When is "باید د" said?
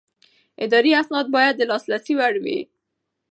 1.35-1.61